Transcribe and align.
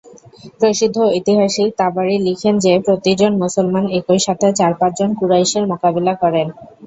প্রসিদ্ধ 0.59 0.97
ঐতিহাসিক 1.09 1.69
তাবারী 1.79 2.15
লিখেন 2.19 2.55
যে, 2.59 2.73
প্রতিজন 2.85 3.31
মুসলমান 3.43 3.85
একই 3.99 4.19
সাথে 4.19 4.47
চার-পাঁচজন 4.59 5.09
কুরাইশের 5.19 5.63
মোকাবিলা 5.71 6.13
করেন। 6.15 6.47